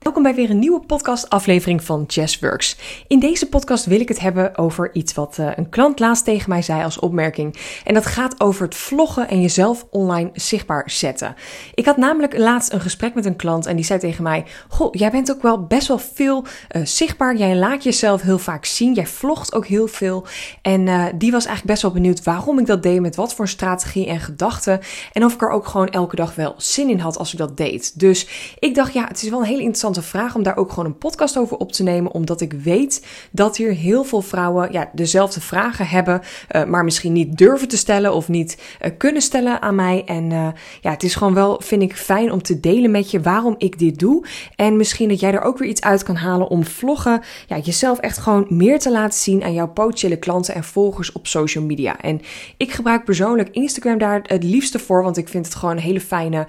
Welkom 0.00 0.22
bij 0.22 0.34
weer 0.34 0.50
een 0.50 0.58
nieuwe 0.58 0.80
podcast-aflevering 0.80 1.84
van 1.84 2.04
Jazzworks. 2.06 2.76
In 3.06 3.18
deze 3.18 3.48
podcast 3.48 3.84
wil 3.84 4.00
ik 4.00 4.08
het 4.08 4.20
hebben 4.20 4.56
over 4.56 4.94
iets 4.94 5.14
wat 5.14 5.36
uh, 5.40 5.50
een 5.56 5.68
klant 5.68 5.98
laatst 5.98 6.24
tegen 6.24 6.48
mij 6.48 6.62
zei 6.62 6.82
als 6.84 6.98
opmerking. 6.98 7.56
En 7.84 7.94
dat 7.94 8.06
gaat 8.06 8.40
over 8.40 8.64
het 8.64 8.74
vloggen 8.74 9.28
en 9.28 9.40
jezelf 9.40 9.86
online 9.90 10.30
zichtbaar 10.32 10.90
zetten. 10.90 11.34
Ik 11.74 11.84
had 11.84 11.96
namelijk 11.96 12.38
laatst 12.38 12.72
een 12.72 12.80
gesprek 12.80 13.14
met 13.14 13.24
een 13.24 13.36
klant 13.36 13.66
en 13.66 13.76
die 13.76 13.84
zei 13.84 13.98
tegen 13.98 14.22
mij: 14.22 14.44
Goh, 14.68 14.88
jij 14.92 15.10
bent 15.10 15.30
ook 15.30 15.42
wel 15.42 15.66
best 15.66 15.88
wel 15.88 15.98
veel 15.98 16.44
uh, 16.76 16.86
zichtbaar. 16.86 17.36
Jij 17.36 17.56
laat 17.56 17.82
jezelf 17.82 18.22
heel 18.22 18.38
vaak 18.38 18.64
zien. 18.64 18.94
Jij 18.94 19.06
vlogt 19.06 19.54
ook 19.54 19.66
heel 19.66 19.86
veel. 19.86 20.26
En 20.62 20.86
uh, 20.86 21.04
die 21.14 21.30
was 21.30 21.44
eigenlijk 21.44 21.66
best 21.66 21.82
wel 21.82 21.92
benieuwd 21.92 22.22
waarom 22.22 22.58
ik 22.58 22.66
dat 22.66 22.82
deed, 22.82 23.00
met 23.00 23.16
wat 23.16 23.34
voor 23.34 23.48
strategie 23.48 24.06
en 24.06 24.20
gedachten. 24.20 24.80
En 25.12 25.24
of 25.24 25.34
ik 25.34 25.42
er 25.42 25.50
ook 25.50 25.66
gewoon 25.66 25.88
elke 25.88 26.16
dag 26.16 26.34
wel 26.34 26.54
zin 26.56 26.88
in 26.88 26.98
had 26.98 27.18
als 27.18 27.32
ik 27.32 27.38
dat 27.38 27.56
deed. 27.56 27.98
Dus 27.98 28.28
ik 28.58 28.74
dacht, 28.74 28.92
ja, 28.92 29.06
het 29.06 29.22
is 29.22 29.28
wel 29.28 29.38
een 29.38 29.44
hele 29.44 29.58
interessante 29.58 29.88
vraag 30.02 30.34
om 30.34 30.42
daar 30.42 30.56
ook 30.56 30.70
gewoon 30.70 30.84
een 30.84 30.98
podcast 30.98 31.38
over 31.38 31.56
op 31.56 31.72
te 31.72 31.82
nemen. 31.82 32.12
Omdat 32.12 32.40
ik 32.40 32.52
weet 32.52 33.06
dat 33.30 33.56
hier 33.56 33.72
heel 33.72 34.04
veel 34.04 34.22
vrouwen 34.22 34.72
ja, 34.72 34.90
dezelfde 34.92 35.40
vragen 35.40 35.86
hebben. 35.86 36.20
Uh, 36.56 36.64
maar 36.64 36.84
misschien 36.84 37.12
niet 37.12 37.38
durven 37.38 37.68
te 37.68 37.76
stellen 37.76 38.14
of 38.14 38.28
niet 38.28 38.62
uh, 38.82 38.90
kunnen 38.98 39.22
stellen 39.22 39.62
aan 39.62 39.74
mij. 39.74 40.02
En 40.06 40.30
uh, 40.30 40.48
ja, 40.80 40.90
het 40.90 41.02
is 41.02 41.14
gewoon 41.14 41.34
wel, 41.34 41.60
vind 41.62 41.82
ik, 41.82 41.96
fijn 41.96 42.32
om 42.32 42.42
te 42.42 42.60
delen 42.60 42.90
met 42.90 43.10
je 43.10 43.20
waarom 43.20 43.54
ik 43.58 43.78
dit 43.78 43.98
doe. 43.98 44.26
En 44.56 44.76
misschien 44.76 45.08
dat 45.08 45.20
jij 45.20 45.32
er 45.32 45.42
ook 45.42 45.58
weer 45.58 45.68
iets 45.68 45.80
uit 45.80 46.02
kan 46.02 46.16
halen 46.16 46.48
om 46.48 46.64
vloggen. 46.64 47.20
Ja, 47.46 47.58
jezelf 47.58 47.98
echt 47.98 48.18
gewoon 48.18 48.46
meer 48.48 48.78
te 48.78 48.90
laten 48.90 49.18
zien 49.18 49.44
aan 49.44 49.54
jouw 49.54 49.68
potentiële 49.68 50.16
klanten 50.16 50.54
en 50.54 50.64
volgers 50.64 51.12
op 51.12 51.26
social 51.26 51.64
media. 51.64 52.00
En 52.00 52.20
ik 52.56 52.72
gebruik 52.72 53.04
persoonlijk 53.04 53.48
Instagram 53.52 53.98
daar 53.98 54.20
het 54.22 54.44
liefste 54.44 54.78
voor. 54.78 55.02
Want 55.02 55.16
ik 55.16 55.28
vind 55.28 55.46
het 55.46 55.54
gewoon 55.54 55.76
een 55.76 55.82
hele 55.82 56.00
fijne 56.00 56.46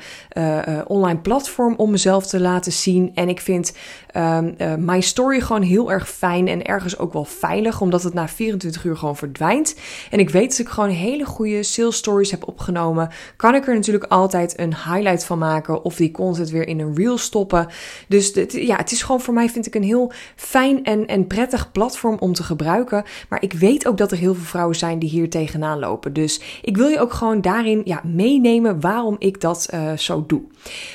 online 0.87 1.19
platform 1.19 1.73
om 1.77 1.91
mezelf 1.91 2.27
te 2.27 2.39
laten 2.39 2.71
zien. 2.71 3.11
En 3.13 3.29
ik 3.31 3.41
vind 3.41 3.73
um, 4.15 4.55
uh, 4.57 4.75
My 4.75 5.01
Story 5.01 5.41
gewoon 5.41 5.61
heel 5.61 5.91
erg 5.91 6.09
fijn 6.09 6.47
en 6.47 6.65
ergens 6.65 6.97
ook 6.97 7.13
wel 7.13 7.25
veilig, 7.25 7.81
omdat 7.81 8.03
het 8.03 8.13
na 8.13 8.27
24 8.27 8.83
uur 8.83 8.97
gewoon 8.97 9.17
verdwijnt. 9.17 9.75
En 10.09 10.19
ik 10.19 10.29
weet 10.29 10.49
dat 10.49 10.59
ik 10.59 10.69
gewoon 10.69 10.89
hele 10.89 11.25
goede 11.25 11.63
sales 11.63 11.95
stories 11.95 12.31
heb 12.31 12.47
opgenomen. 12.47 13.09
Kan 13.35 13.55
ik 13.55 13.67
er 13.67 13.73
natuurlijk 13.73 14.05
altijd 14.05 14.59
een 14.59 14.75
highlight 14.75 15.25
van 15.25 15.37
maken 15.37 15.83
of 15.83 15.95
die 15.95 16.11
content 16.11 16.49
weer 16.49 16.67
in 16.67 16.79
een 16.79 16.95
reel 16.95 17.17
stoppen. 17.17 17.67
Dus 18.07 18.31
ja, 18.47 18.75
het 18.75 18.91
is 18.91 19.03
gewoon 19.03 19.21
voor 19.21 19.33
mij, 19.33 19.49
vind 19.49 19.67
ik, 19.67 19.75
een 19.75 19.83
heel 19.83 20.11
fijn 20.35 20.83
en, 20.83 21.07
en 21.07 21.27
prettig 21.27 21.71
platform 21.71 22.17
om 22.19 22.33
te 22.33 22.43
gebruiken. 22.43 23.03
Maar 23.29 23.43
ik 23.43 23.53
weet 23.53 23.87
ook 23.87 23.97
dat 23.97 24.11
er 24.11 24.17
heel 24.17 24.35
veel 24.35 24.43
vrouwen 24.43 24.75
zijn 24.75 24.99
die 24.99 25.09
hier 25.09 25.29
tegenaan 25.29 25.79
lopen. 25.79 26.13
Dus 26.13 26.41
ik 26.61 26.77
wil 26.77 26.87
je 26.87 26.99
ook 26.99 27.13
gewoon 27.13 27.41
daarin 27.41 27.81
ja, 27.85 28.01
meenemen 28.03 28.79
waarom 28.79 29.15
ik 29.19 29.41
dat 29.41 29.69
uh, 29.73 29.91
zo 29.97 30.23
doe. 30.27 30.41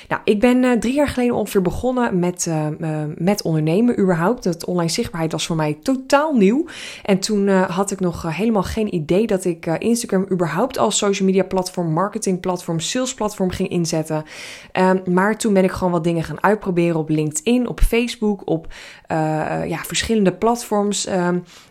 Nou, 0.08 0.20
ik 0.24 0.40
ben 0.40 0.62
uh, 0.62 0.72
drie 0.72 0.94
jaar 0.94 1.08
geleden 1.08 1.34
ongeveer 1.34 1.62
begonnen 1.62 2.18
met, 2.18 2.25
uh, 2.48 2.66
uh, 2.80 3.02
met 3.16 3.42
ondernemen 3.42 3.98
überhaupt. 3.98 4.42
Dat 4.42 4.64
online 4.64 4.90
zichtbaarheid 4.90 5.32
was 5.32 5.46
voor 5.46 5.56
mij 5.56 5.78
totaal 5.82 6.34
nieuw. 6.34 6.66
En 7.02 7.18
toen 7.18 7.48
had 7.48 7.90
ik 7.90 8.00
nog 8.00 8.36
helemaal 8.36 8.62
geen 8.62 8.94
idee 8.94 9.26
dat 9.26 9.44
ik 9.44 9.66
Instagram 9.66 10.26
überhaupt 10.30 10.78
als 10.78 10.96
social 10.96 11.28
media 11.28 11.44
platform, 11.44 11.92
marketing 11.92 12.40
platform, 12.40 12.80
sales 12.80 13.14
platform 13.14 13.50
ging 13.50 13.68
inzetten. 13.68 14.24
Ehm, 14.72 14.98
maar 15.12 15.38
toen 15.38 15.52
ben 15.52 15.64
ik 15.64 15.70
gewoon 15.70 15.92
wat 15.92 16.04
dingen 16.04 16.24
gaan 16.24 16.42
uitproberen 16.42 16.96
op 16.96 17.08
LinkedIn, 17.08 17.68
op 17.68 17.80
Facebook, 17.80 18.42
op 18.44 18.66
ja, 19.66 19.78
verschillende 19.84 20.32
platforms. 20.32 21.08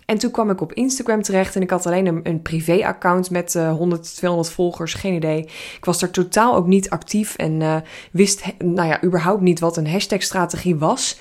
En 0.05 0.17
toen 0.17 0.31
kwam 0.31 0.49
ik 0.49 0.61
op 0.61 0.73
Instagram 0.73 1.21
terecht 1.21 1.55
en 1.55 1.61
ik 1.61 1.69
had 1.69 1.85
alleen 1.85 2.21
een, 2.23 2.41
privé-account 2.41 3.29
met 3.29 3.53
uh, 3.55 3.71
100, 3.71 4.15
200 4.15 4.53
volgers, 4.53 4.93
geen 4.93 5.13
idee. 5.13 5.39
Ik 5.77 5.85
was 5.85 6.01
er 6.01 6.11
totaal 6.11 6.55
ook 6.55 6.67
niet 6.67 6.89
actief 6.89 7.35
en 7.35 7.61
uh, 7.61 7.75
wist, 8.11 8.43
nou 8.57 8.87
ja, 8.87 9.03
überhaupt 9.03 9.41
niet 9.41 9.59
wat 9.59 9.77
een 9.77 9.87
hashtag-strategie 9.87 10.75
was. 10.75 11.19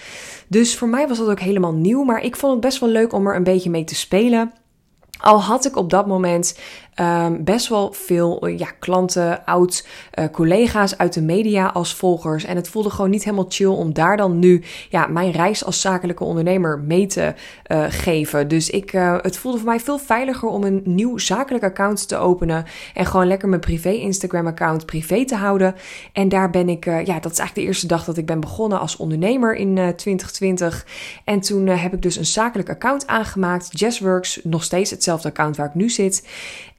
Dus 0.49 0.77
voor 0.77 0.89
mij 0.89 1.09
was 1.09 1.19
dat 1.19 1.29
ook 1.29 1.41
helemaal 1.41 1.75
nieuw, 1.75 2.03
maar 2.03 2.23
ik 2.23 2.37
vond 2.37 2.53
het 2.53 2.61
best 2.61 2.81
wel 2.81 2.89
leuk 2.89 3.13
om 3.13 3.27
er 3.27 3.37
een 3.37 3.43
beetje 3.43 3.71
mee 3.71 3.85
te 3.85 3.95
spelen. 3.95 4.53
Al 5.21 5.43
had 5.43 5.65
ik 5.65 5.77
op 5.77 5.91
dat 5.91 6.07
moment 6.07 6.59
um, 7.01 7.45
best 7.45 7.69
wel 7.69 7.93
veel 7.93 8.47
ja, 8.47 8.69
klanten, 8.79 9.45
oud 9.45 9.87
uh, 10.19 10.25
collega's 10.33 10.99
uit 10.99 11.13
de 11.13 11.23
media 11.23 11.67
als 11.67 11.95
volgers. 11.95 12.45
En 12.45 12.57
het 12.57 12.69
voelde 12.69 12.91
gewoon 12.91 13.11
niet 13.11 13.25
helemaal 13.25 13.47
chill 13.49 13.67
om 13.67 13.93
daar 13.93 14.17
dan 14.17 14.39
nu 14.39 14.63
ja, 14.89 15.07
mijn 15.07 15.31
reis 15.31 15.65
als 15.65 15.81
zakelijke 15.81 16.25
ondernemer 16.25 16.79
mee 16.79 17.07
te 17.07 17.35
uh, 17.67 17.85
geven. 17.89 18.49
Dus 18.49 18.71
ik, 18.71 18.93
uh, 18.93 19.17
het 19.21 19.37
voelde 19.37 19.59
voor 19.59 19.69
mij 19.69 19.81
veel 19.81 19.99
veiliger 19.99 20.49
om 20.49 20.65
een 20.65 20.83
nieuw 20.85 21.19
zakelijk 21.19 21.65
account 21.65 22.09
te 22.09 22.17
openen. 22.17 22.65
En 22.95 23.07
gewoon 23.07 23.27
lekker 23.27 23.49
mijn 23.49 23.61
privé 23.61 23.91
Instagram 23.91 24.47
account 24.47 24.87
privé 24.87 25.25
te 25.25 25.37
houden. 25.37 25.75
En 26.13 26.29
daar 26.29 26.51
ben 26.51 26.69
ik, 26.69 26.85
ja, 26.85 27.21
dat 27.21 27.33
is 27.33 27.39
eigenlijk 27.39 27.55
de 27.55 27.63
eerste 27.63 27.87
dag 27.87 28.05
dat 28.05 28.17
ik 28.17 28.27
ben 28.27 28.41
begonnen 28.41 28.81
als 28.81 28.97
ondernemer 28.97 29.55
in 29.55 29.75
2020. 29.97 30.87
En 31.25 31.41
toen 31.41 31.67
heb 31.67 31.93
ik 31.93 32.03
dus 32.03 32.17
een 32.17 32.27
zakelijk 32.27 32.71
account 32.71 33.07
aangemaakt. 33.07 33.79
Jazzworks, 33.79 34.41
nog 34.43 34.65
steeds 34.65 34.91
hetzelfde 34.91 35.29
account 35.29 35.57
waar 35.57 35.67
ik 35.67 35.75
nu 35.75 35.91
zit. 35.91 36.23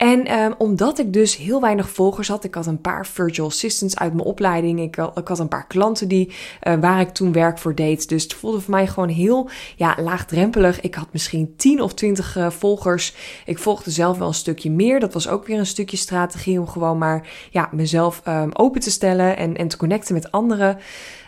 Um, 0.09 0.53
omdat 0.57 0.99
ik 0.99 1.13
dus 1.13 1.37
heel 1.37 1.61
weinig 1.61 1.89
volgers 1.89 2.27
had, 2.27 2.43
ik 2.43 2.55
had 2.55 2.65
een 2.65 2.81
paar 2.81 3.07
virtual 3.07 3.47
assistants 3.47 3.97
uit 3.97 4.13
mijn 4.13 4.25
opleiding. 4.25 4.79
Ik, 4.79 4.97
ik 5.15 5.27
had 5.27 5.39
een 5.39 5.47
paar 5.47 5.67
klanten 5.67 6.07
die, 6.07 6.33
uh, 6.63 6.73
waar 6.79 6.99
ik 6.99 7.09
toen 7.09 7.31
werk 7.31 7.57
voor 7.57 7.75
deed. 7.75 8.09
Dus 8.09 8.23
het 8.23 8.33
voelde 8.33 8.59
voor 8.59 8.71
mij 8.71 8.87
gewoon 8.87 9.09
heel 9.09 9.49
ja, 9.75 9.97
laagdrempelig. 10.01 10.81
Ik 10.81 10.95
had 10.95 11.07
misschien 11.11 11.53
10 11.55 11.81
of 11.81 11.93
20 11.93 12.37
uh, 12.37 12.49
volgers. 12.49 13.15
Ik 13.45 13.59
volgde 13.59 13.91
zelf 13.91 14.17
wel 14.17 14.27
een 14.27 14.33
stukje 14.33 14.71
meer. 14.71 14.99
Dat 14.99 15.13
was 15.13 15.27
ook 15.27 15.47
weer 15.47 15.59
een 15.59 15.65
stukje 15.65 15.97
strategie 15.97 16.59
om 16.59 16.67
gewoon 16.67 16.97
maar 16.97 17.27
ja, 17.51 17.69
mezelf 17.71 18.21
um, 18.27 18.49
open 18.53 18.81
te 18.81 18.91
stellen 18.91 19.37
en, 19.37 19.55
en 19.55 19.67
te 19.67 19.77
connecten 19.77 20.13
met 20.13 20.31
anderen. 20.31 20.77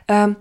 Um, 0.05 0.37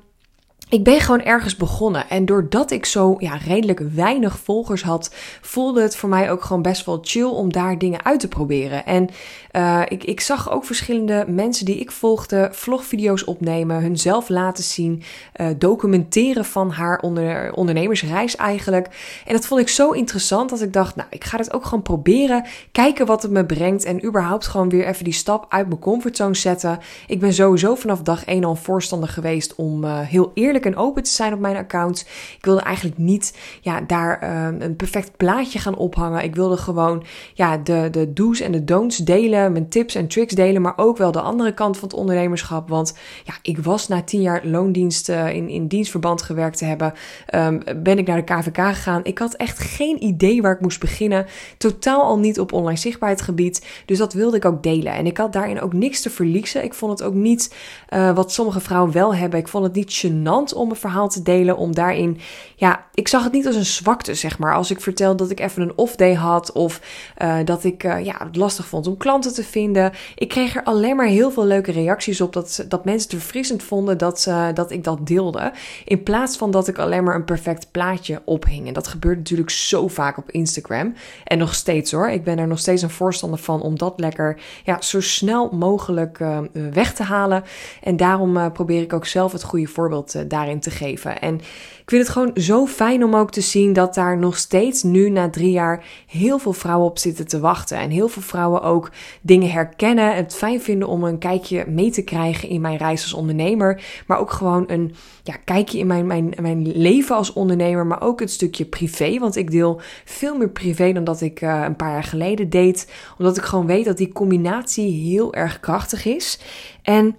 ik 0.68 0.84
ben 0.84 1.00
gewoon 1.00 1.22
ergens 1.22 1.56
begonnen. 1.56 2.08
En 2.08 2.24
doordat 2.24 2.70
ik 2.70 2.86
zo 2.86 3.16
ja, 3.18 3.36
redelijk 3.36 3.80
weinig 3.80 4.38
volgers 4.38 4.82
had, 4.82 5.14
voelde 5.40 5.82
het 5.82 5.96
voor 5.96 6.08
mij 6.08 6.30
ook 6.30 6.42
gewoon 6.42 6.62
best 6.62 6.86
wel 6.86 6.98
chill 7.02 7.24
om 7.28 7.52
daar 7.52 7.78
dingen 7.78 8.04
uit 8.04 8.20
te 8.20 8.28
proberen. 8.28 8.86
En 8.86 9.08
uh, 9.52 9.82
ik, 9.88 10.04
ik 10.04 10.20
zag 10.20 10.50
ook 10.50 10.64
verschillende 10.64 11.24
mensen 11.28 11.64
die 11.64 11.78
ik 11.78 11.90
volgde 11.90 12.48
vlogvideo's 12.52 13.26
opnemen, 13.26 13.82
hunzelf 13.82 14.28
laten 14.28 14.64
zien, 14.64 15.02
uh, 15.36 15.46
documenteren 15.58 16.44
van 16.44 16.70
haar 16.70 17.00
onder, 17.00 17.52
ondernemersreis 17.52 18.36
eigenlijk. 18.36 18.88
En 19.26 19.32
dat 19.32 19.46
vond 19.46 19.60
ik 19.60 19.68
zo 19.68 19.90
interessant 19.90 20.50
dat 20.50 20.60
ik 20.60 20.72
dacht, 20.72 20.96
nou, 20.96 21.08
ik 21.10 21.24
ga 21.24 21.36
het 21.36 21.52
ook 21.52 21.64
gewoon 21.64 21.82
proberen, 21.82 22.44
kijken 22.72 23.06
wat 23.06 23.22
het 23.22 23.30
me 23.30 23.46
brengt 23.46 23.84
en 23.84 24.04
überhaupt 24.04 24.46
gewoon 24.46 24.68
weer 24.68 24.86
even 24.86 25.04
die 25.04 25.12
stap 25.12 25.46
uit 25.48 25.68
mijn 25.68 25.80
comfortzone 25.80 26.34
zetten. 26.34 26.78
Ik 27.06 27.20
ben 27.20 27.32
sowieso 27.32 27.74
vanaf 27.74 28.02
dag 28.02 28.24
1 28.24 28.44
al 28.44 28.54
voorstander 28.54 29.08
geweest 29.08 29.54
om 29.54 29.84
uh, 29.84 30.00
heel 30.00 30.30
eerlijk 30.34 30.55
en 30.64 30.76
open 30.76 31.02
te 31.02 31.10
zijn 31.10 31.32
op 31.32 31.40
mijn 31.40 31.56
account. 31.56 32.06
Ik 32.38 32.44
wilde 32.44 32.60
eigenlijk 32.60 32.98
niet 32.98 33.38
ja, 33.60 33.80
daar 33.80 34.22
uh, 34.22 34.60
een 34.66 34.76
perfect 34.76 35.16
plaatje 35.16 35.58
gaan 35.58 35.76
ophangen. 35.76 36.24
Ik 36.24 36.34
wilde 36.34 36.56
gewoon 36.56 37.04
ja, 37.34 37.56
de, 37.56 37.88
de 37.90 38.12
do's 38.12 38.40
en 38.40 38.52
de 38.52 38.64
don'ts 38.64 38.96
delen, 38.96 39.52
mijn 39.52 39.68
tips 39.68 39.94
en 39.94 40.08
tricks 40.08 40.34
delen, 40.34 40.62
maar 40.62 40.72
ook 40.76 40.96
wel 40.96 41.12
de 41.12 41.20
andere 41.20 41.54
kant 41.54 41.78
van 41.78 41.88
het 41.88 41.98
ondernemerschap. 41.98 42.68
Want 42.68 42.96
ja, 43.24 43.34
ik 43.42 43.58
was 43.58 43.88
na 43.88 44.02
tien 44.02 44.20
jaar 44.20 44.46
loondienst 44.46 45.08
uh, 45.08 45.34
in, 45.34 45.48
in 45.48 45.66
dienstverband 45.66 46.22
gewerkt 46.22 46.58
te 46.58 46.64
hebben, 46.64 46.92
um, 47.34 47.62
ben 47.82 47.98
ik 47.98 48.06
naar 48.06 48.24
de 48.24 48.34
KVK 48.34 48.56
gegaan. 48.56 49.04
Ik 49.04 49.18
had 49.18 49.34
echt 49.34 49.58
geen 49.58 50.04
idee 50.04 50.42
waar 50.42 50.54
ik 50.54 50.60
moest 50.60 50.80
beginnen. 50.80 51.26
Totaal 51.58 52.02
al 52.02 52.18
niet 52.18 52.40
op 52.40 52.52
online 52.52 52.78
zichtbaarheidsgebied. 52.78 53.66
Dus 53.86 53.98
dat 53.98 54.12
wilde 54.12 54.36
ik 54.36 54.44
ook 54.44 54.62
delen. 54.62 54.92
En 54.92 55.06
ik 55.06 55.16
had 55.16 55.32
daarin 55.32 55.60
ook 55.60 55.72
niks 55.72 56.02
te 56.02 56.10
verliezen. 56.10 56.64
Ik 56.64 56.74
vond 56.74 56.98
het 56.98 57.08
ook 57.08 57.14
niet 57.14 57.54
uh, 57.90 58.14
wat 58.14 58.32
sommige 58.32 58.60
vrouwen 58.60 58.92
wel 58.92 59.14
hebben. 59.14 59.38
Ik 59.38 59.48
vond 59.48 59.64
het 59.64 59.74
niet 59.74 60.04
gênant 60.06 60.45
om 60.54 60.70
een 60.70 60.76
verhaal 60.76 61.08
te 61.08 61.22
delen, 61.22 61.56
om 61.56 61.74
daarin, 61.74 62.18
ja, 62.56 62.84
ik 62.94 63.08
zag 63.08 63.24
het 63.24 63.32
niet 63.32 63.46
als 63.46 63.56
een 63.56 63.64
zwakte, 63.64 64.14
zeg 64.14 64.38
maar. 64.38 64.54
Als 64.54 64.70
ik 64.70 64.80
vertel 64.80 65.16
dat 65.16 65.30
ik 65.30 65.40
even 65.40 65.62
een 65.62 65.72
off-day 65.76 66.14
had 66.14 66.52
of 66.52 66.80
uh, 67.22 67.36
dat 67.44 67.64
ik, 67.64 67.84
uh, 67.84 68.04
ja, 68.04 68.14
het 68.18 68.36
lastig 68.36 68.66
vond 68.66 68.86
om 68.86 68.96
klanten 68.96 69.34
te 69.34 69.44
vinden. 69.44 69.92
Ik 70.14 70.28
kreeg 70.28 70.56
er 70.56 70.64
alleen 70.64 70.96
maar 70.96 71.06
heel 71.06 71.30
veel 71.30 71.44
leuke 71.44 71.72
reacties 71.72 72.20
op, 72.20 72.32
dat, 72.32 72.64
dat 72.68 72.84
mensen 72.84 73.10
het 73.10 73.20
verfrissend 73.20 73.62
vonden 73.62 73.98
dat, 73.98 74.30
dat 74.54 74.70
ik 74.70 74.84
dat 74.84 75.06
deelde. 75.06 75.52
In 75.84 76.02
plaats 76.02 76.36
van 76.36 76.50
dat 76.50 76.68
ik 76.68 76.78
alleen 76.78 77.04
maar 77.04 77.14
een 77.14 77.24
perfect 77.24 77.70
plaatje 77.70 78.22
ophing. 78.24 78.66
En 78.66 78.72
dat 78.72 78.86
gebeurt 78.86 79.16
natuurlijk 79.16 79.50
zo 79.50 79.88
vaak 79.88 80.18
op 80.18 80.30
Instagram. 80.30 80.94
En 81.24 81.38
nog 81.38 81.54
steeds 81.54 81.92
hoor. 81.92 82.08
Ik 82.08 82.24
ben 82.24 82.38
er 82.38 82.46
nog 82.46 82.58
steeds 82.58 82.82
een 82.82 82.90
voorstander 82.90 83.38
van 83.38 83.62
om 83.62 83.78
dat 83.78 83.94
lekker, 83.96 84.40
ja, 84.64 84.80
zo 84.80 85.00
snel 85.00 85.48
mogelijk 85.52 86.18
weg 86.52 86.94
te 86.94 87.02
halen. 87.02 87.44
En 87.82 87.96
daarom 87.96 88.52
probeer 88.52 88.82
ik 88.82 88.92
ook 88.92 89.06
zelf 89.06 89.32
het 89.32 89.42
goede 89.42 89.66
voorbeeld 89.66 90.28
daarin 90.36 90.60
te 90.60 90.70
geven. 90.70 91.20
En 91.20 91.40
ik 91.86 91.92
vind 91.92 92.02
het 92.02 92.12
gewoon 92.12 92.30
zo 92.34 92.66
fijn 92.66 93.04
om 93.04 93.16
ook 93.16 93.30
te 93.30 93.40
zien 93.40 93.72
dat 93.72 93.94
daar 93.94 94.18
nog 94.18 94.36
steeds 94.36 94.82
nu 94.82 95.10
na 95.10 95.30
drie 95.30 95.50
jaar 95.50 95.84
heel 96.06 96.38
veel 96.38 96.52
vrouwen 96.52 96.88
op 96.88 96.98
zitten 96.98 97.26
te 97.26 97.40
wachten. 97.40 97.78
En 97.78 97.90
heel 97.90 98.08
veel 98.08 98.22
vrouwen 98.22 98.62
ook 98.62 98.90
dingen 99.20 99.50
herkennen. 99.50 100.14
Het 100.14 100.34
fijn 100.34 100.60
vinden 100.60 100.88
om 100.88 101.04
een 101.04 101.18
kijkje 101.18 101.64
mee 101.66 101.90
te 101.90 102.02
krijgen 102.02 102.48
in 102.48 102.60
mijn 102.60 102.76
reis 102.76 103.02
als 103.02 103.12
ondernemer. 103.12 103.82
Maar 104.06 104.18
ook 104.18 104.30
gewoon 104.30 104.64
een 104.66 104.94
ja, 105.22 105.36
kijkje 105.44 105.78
in 105.78 105.86
mijn, 105.86 106.06
mijn, 106.06 106.34
mijn 106.40 106.78
leven 106.78 107.16
als 107.16 107.32
ondernemer. 107.32 107.86
Maar 107.86 108.02
ook 108.02 108.20
een 108.20 108.28
stukje 108.28 108.64
privé. 108.64 109.18
Want 109.18 109.36
ik 109.36 109.50
deel 109.50 109.80
veel 110.04 110.36
meer 110.36 110.50
privé 110.50 110.92
dan 110.92 111.04
dat 111.04 111.20
ik 111.20 111.40
uh, 111.40 111.62
een 111.64 111.76
paar 111.76 111.92
jaar 111.92 112.04
geleden 112.04 112.50
deed. 112.50 112.92
Omdat 113.18 113.36
ik 113.36 113.44
gewoon 113.44 113.66
weet 113.66 113.84
dat 113.84 113.96
die 113.96 114.12
combinatie 114.12 115.12
heel 115.12 115.34
erg 115.34 115.60
krachtig 115.60 116.04
is. 116.04 116.38
En 116.82 117.16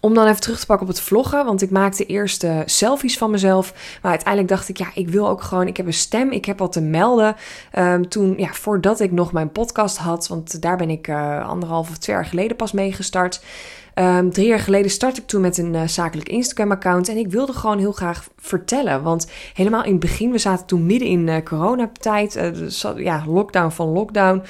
om 0.00 0.14
dan 0.14 0.26
even 0.26 0.40
terug 0.40 0.60
te 0.60 0.66
pakken 0.66 0.86
op 0.86 0.92
het 0.92 1.02
vloggen. 1.02 1.44
Want 1.44 1.62
ik 1.62 1.70
maakte 1.70 2.06
eerst 2.06 2.44
uh, 2.44 2.60
selfies 2.64 3.18
van 3.18 3.30
mezelf. 3.30 3.72
Maar 4.02 4.10
uiteindelijk 4.10 4.48
dacht 4.48 4.68
ik, 4.68 4.76
ja, 4.76 4.90
ik 4.94 5.08
wil 5.08 5.28
ook 5.28 5.42
gewoon. 5.42 5.66
Ik 5.66 5.76
heb 5.76 5.86
een 5.86 5.92
stem, 5.92 6.30
ik 6.30 6.44
heb 6.44 6.58
wat 6.58 6.72
te 6.72 6.80
melden. 6.80 7.36
Um, 7.78 8.08
toen, 8.08 8.34
ja, 8.36 8.52
voordat 8.52 9.00
ik 9.00 9.12
nog 9.12 9.32
mijn 9.32 9.52
podcast 9.52 9.96
had. 9.96 10.28
Want 10.28 10.62
daar 10.62 10.76
ben 10.76 10.90
ik 10.90 11.08
uh, 11.08 11.48
anderhalf 11.48 11.90
of 11.90 11.98
twee 11.98 12.16
jaar 12.16 12.26
geleden 12.26 12.56
pas 12.56 12.72
mee 12.72 12.92
gestart. 12.92 13.40
Um, 14.00 14.32
drie 14.32 14.46
jaar 14.46 14.58
geleden 14.58 14.90
startte 14.90 15.20
ik 15.20 15.26
toen 15.26 15.40
met 15.40 15.58
een 15.58 15.74
uh, 15.74 15.82
zakelijk 15.86 16.28
Instagram-account. 16.28 17.08
En 17.08 17.16
ik 17.16 17.30
wilde 17.30 17.52
gewoon 17.52 17.78
heel 17.78 17.92
graag 17.92 18.28
vertellen. 18.36 19.02
Want 19.02 19.30
helemaal 19.54 19.84
in 19.84 19.90
het 19.90 20.00
begin, 20.00 20.30
we 20.30 20.38
zaten 20.38 20.66
toen 20.66 20.86
midden 20.86 21.08
in 21.08 21.26
uh, 21.26 21.36
coronatijd. 21.44 22.36
Uh, 22.36 22.42
dus, 22.42 22.86
ja, 22.96 23.24
lockdown 23.26 23.70
van 23.70 23.88
lockdown. 23.88 24.42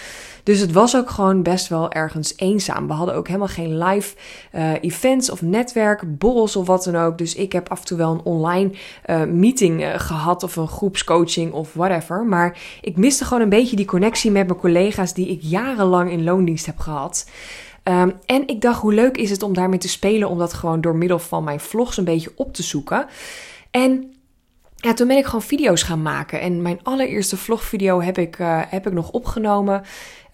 Dus 0.42 0.60
het 0.60 0.72
was 0.72 0.96
ook 0.96 1.10
gewoon 1.10 1.42
best 1.42 1.68
wel 1.68 1.92
ergens 1.92 2.32
eenzaam. 2.36 2.86
We 2.86 2.92
hadden 2.92 3.14
ook 3.14 3.26
helemaal 3.26 3.48
geen 3.48 3.78
live 3.78 4.16
events 4.80 5.30
of 5.30 5.42
netwerk, 5.42 6.18
borrels 6.18 6.56
of 6.56 6.66
wat 6.66 6.84
dan 6.84 6.96
ook. 6.96 7.18
Dus 7.18 7.34
ik 7.34 7.52
heb 7.52 7.68
af 7.68 7.78
en 7.80 7.84
toe 7.84 7.98
wel 7.98 8.12
een 8.12 8.24
online 8.24 8.70
meeting 9.26 9.84
gehad 9.96 10.42
of 10.42 10.56
een 10.56 10.68
groepscoaching 10.68 11.52
of 11.52 11.74
whatever. 11.74 12.24
Maar 12.24 12.58
ik 12.80 12.96
miste 12.96 13.24
gewoon 13.24 13.42
een 13.42 13.48
beetje 13.48 13.76
die 13.76 13.86
connectie 13.86 14.30
met 14.30 14.46
mijn 14.46 14.58
collega's 14.58 15.14
die 15.14 15.28
ik 15.28 15.38
jarenlang 15.42 16.10
in 16.10 16.24
loondienst 16.24 16.66
heb 16.66 16.78
gehad. 16.78 17.26
Um, 17.84 18.12
en 18.26 18.46
ik 18.48 18.60
dacht, 18.60 18.80
hoe 18.80 18.94
leuk 18.94 19.16
is 19.16 19.30
het 19.30 19.42
om 19.42 19.54
daarmee 19.54 19.78
te 19.78 19.88
spelen, 19.88 20.28
om 20.28 20.38
dat 20.38 20.52
gewoon 20.52 20.80
door 20.80 20.96
middel 20.96 21.18
van 21.18 21.44
mijn 21.44 21.60
vlogs 21.60 21.96
een 21.96 22.04
beetje 22.04 22.32
op 22.36 22.54
te 22.54 22.62
zoeken. 22.62 23.06
En 23.70 24.12
ja, 24.76 24.94
toen 24.94 25.08
ben 25.08 25.16
ik 25.16 25.24
gewoon 25.24 25.42
video's 25.42 25.82
gaan 25.82 26.02
maken. 26.02 26.40
En 26.40 26.62
mijn 26.62 26.80
allereerste 26.82 27.36
vlogvideo 27.36 28.00
heb 28.00 28.18
ik, 28.18 28.38
uh, 28.38 28.62
heb 28.66 28.86
ik 28.86 28.92
nog 28.92 29.10
opgenomen. 29.10 29.82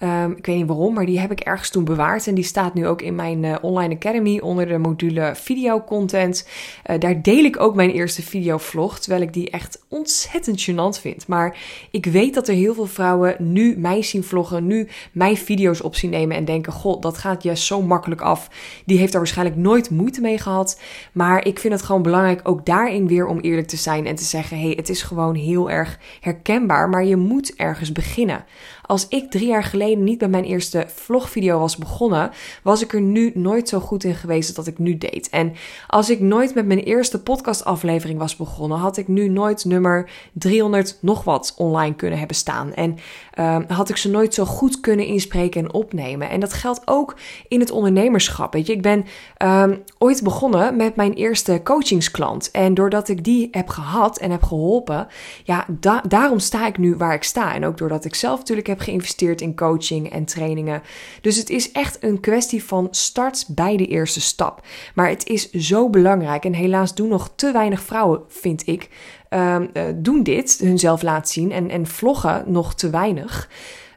Um, 0.05 0.31
ik 0.37 0.47
weet 0.47 0.57
niet 0.57 0.67
waarom, 0.67 0.95
maar 0.95 1.07
die 1.07 1.21
heb 1.21 1.31
ik 1.31 1.41
ergens 1.41 1.71
toen 1.71 1.85
bewaard. 1.85 2.27
En 2.27 2.35
die 2.35 2.45
staat 2.45 2.75
nu 2.75 2.87
ook 2.87 3.03
in 3.03 3.15
mijn 3.15 3.43
uh, 3.43 3.55
online 3.61 3.95
academy 3.95 4.39
onder 4.39 4.67
de 4.67 4.79
module 4.79 5.33
video 5.35 5.81
content. 5.81 6.49
Uh, 6.91 6.99
daar 6.99 7.23
deel 7.23 7.45
ik 7.45 7.61
ook 7.61 7.75
mijn 7.75 7.91
eerste 7.91 8.23
videovlog, 8.23 8.99
terwijl 8.99 9.23
ik 9.23 9.33
die 9.33 9.51
echt 9.51 9.85
ontzettend 9.89 10.71
gênant 10.71 11.01
vind. 11.01 11.27
Maar 11.27 11.57
ik 11.91 12.07
weet 12.07 12.35
dat 12.35 12.49
er 12.49 12.55
heel 12.55 12.75
veel 12.75 12.87
vrouwen 12.87 13.37
nu 13.39 13.77
mij 13.79 14.03
zien 14.03 14.25
vloggen, 14.25 14.67
nu 14.67 14.89
mijn 15.13 15.37
video's 15.37 15.83
op 15.83 15.95
zien 15.95 16.11
nemen 16.11 16.37
en 16.37 16.45
denken: 16.45 16.73
God, 16.73 17.03
dat 17.03 17.19
gaat 17.19 17.43
juist 17.43 17.65
zo 17.65 17.83
makkelijk 17.83 18.21
af. 18.21 18.49
Die 18.85 18.99
heeft 18.99 19.13
daar 19.13 19.21
waarschijnlijk 19.21 19.59
nooit 19.59 19.91
moeite 19.91 20.21
mee 20.21 20.39
gehad. 20.39 20.81
Maar 21.13 21.47
ik 21.47 21.59
vind 21.59 21.73
het 21.73 21.83
gewoon 21.83 22.03
belangrijk 22.03 22.41
ook 22.43 22.67
daarin 22.67 23.09
weer 23.09 23.27
om 23.27 23.41
eerlijk 23.41 23.69
te 23.69 23.77
zijn 23.77 24.07
en 24.07 24.15
te 24.15 24.25
zeggen: 24.25 24.61
hey, 24.61 24.73
het 24.77 24.89
is 24.89 25.03
gewoon 25.03 25.35
heel 25.35 25.71
erg 25.71 25.99
herkenbaar, 26.21 26.89
maar 26.89 27.05
je 27.05 27.17
moet 27.17 27.55
ergens 27.57 27.93
beginnen. 27.93 28.45
Als 28.87 29.09
ik 29.09 29.31
drie 29.31 29.47
jaar 29.47 29.65
geleden 29.65 30.05
niet 30.05 30.19
bij 30.19 30.29
mijn 30.29 30.45
eerste 30.45 30.85
vlogvideo 30.95 31.59
was 31.59 31.77
begonnen, 31.77 32.31
was 32.63 32.83
ik 32.83 32.93
er 32.93 33.01
nu 33.01 33.33
nooit 33.35 33.69
zo 33.69 33.81
goed 33.81 34.05
in 34.05 34.15
geweest 34.15 34.57
dat 34.57 34.67
ik 34.67 34.79
nu 34.79 34.99
deed. 34.99 35.29
En 35.29 35.53
als 35.87 36.11
ik 36.11 36.21
nooit 36.21 36.55
met 36.55 36.67
mijn 36.67 36.79
eerste 36.79 37.23
podcastaflevering 37.23 38.19
was 38.19 38.37
begonnen, 38.37 38.79
had 38.79 38.97
ik 38.97 39.09
nu 39.09 39.29
nooit 39.29 39.65
nummer 39.65 40.11
300 40.33 40.99
nog 41.01 41.25
wat 41.25 41.55
online 41.57 41.95
kunnen 41.95 42.19
hebben 42.19 42.37
staan. 42.37 42.75
En 42.75 42.97
uh, 43.39 43.57
had 43.69 43.89
ik 43.89 43.97
ze 43.97 44.11
nooit 44.11 44.35
zo 44.35 44.45
goed 44.45 44.81
kunnen 44.81 45.07
inspreken 45.07 45.61
en 45.61 45.73
opnemen. 45.73 46.31
En 46.31 46.41
dat 46.41 46.53
geldt 46.53 46.83
ook 46.85 47.17
in 47.49 47.61
het 47.61 47.71
ondernemerschap. 47.71 48.53
Weet 48.53 48.67
je, 48.67 48.73
ik 48.73 48.83
ben 48.83 49.05
um, 49.43 49.83
ooit 49.99 50.23
begonnen 50.23 50.77
met 50.77 50.97
mijn 50.97 51.13
eerste 51.13 51.61
coachingsklant. 51.65 52.51
En 52.51 52.75
doordat 52.75 53.09
ik 53.09 53.25
die 53.25 53.49
heb 53.51 53.69
gehad 53.69 54.19
en 54.19 54.31
heb 54.31 54.43
geholpen, 54.43 55.07
ja, 55.45 55.67
da 55.69 56.03
daarom 56.09 56.39
sta 56.39 56.67
ik 56.67 56.79
nu 56.79 56.97
waar 56.97 57.15
ik 57.15 57.23
sta. 57.23 57.55
En 57.55 57.65
ook 57.65 57.79
doordat 57.79 58.05
ik 58.05 58.15
zelf 58.15 58.39
natuurlijk 58.39 58.67
heb 58.67 58.74
geïnvesteerd 58.83 59.41
in 59.41 59.57
coaching 59.57 60.11
en 60.11 60.25
trainingen. 60.25 60.83
Dus 61.21 61.37
het 61.37 61.51
is 61.51 61.73
echt 61.73 62.03
een 62.03 62.21
kwestie 62.21 62.65
van 62.65 62.89
start 62.91 63.45
bij 63.49 63.77
de 63.77 63.87
eerste 63.87 64.21
stap. 64.21 64.67
Maar 64.95 65.09
het 65.09 65.27
is 65.27 65.51
zo 65.51 65.91
belangrijk. 65.91 66.45
En 66.45 66.53
helaas 66.53 66.95
doen 66.95 67.09
nog 67.09 67.33
te 67.35 67.53
weinig 67.53 67.81
vrouwen, 67.81 68.23
vind 68.29 68.67
ik, 68.67 68.89
uh, 69.31 69.57
doen 69.95 70.23
dit, 70.23 70.59
hunzelf 70.59 71.03
laten 71.03 71.33
zien 71.33 71.53
en, 71.53 71.71
en 71.71 71.87
vloggen 71.87 72.45
nog 72.47 72.75
te 72.75 72.91
weinig. 72.91 73.49